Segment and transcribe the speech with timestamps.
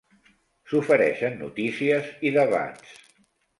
[0.71, 2.99] S'ofereixen notícies i debats.